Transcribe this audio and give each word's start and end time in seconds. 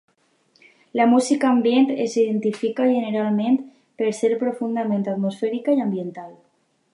La 0.99 1.05
música 1.09 1.51
ambient 1.55 1.91
s'identifica 2.13 2.87
generalment 2.93 3.59
per 4.03 4.09
ser 4.21 4.31
profundament 4.45 5.05
atmosfèrica 5.15 5.77
i 5.81 5.85
ambiental. 5.89 6.35